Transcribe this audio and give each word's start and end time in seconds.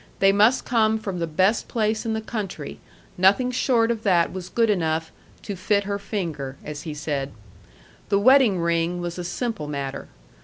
They 0.17 0.31
must 0.31 0.65
come 0.65 0.97
from 0.97 1.19
the 1.19 1.27
best 1.27 1.67
place 1.67 2.07
in 2.07 2.13
the 2.13 2.21
country; 2.21 2.79
nothing 3.19 3.51
short 3.51 3.91
of 3.91 4.01
that 4.01 4.33
was 4.33 4.49
good 4.49 4.71
enough 4.71 5.11
"to 5.43 5.55
fit 5.55 5.83
her 5.83 5.99
finger," 5.99 6.57
as 6.63 6.81
he 6.81 6.95
said. 6.95 7.31
The 8.09 8.17
wedding 8.17 8.57
ring 8.59 8.99
was 8.99 9.19
a 9.19 9.23
simple 9.23 9.67
matter. 9.67 10.07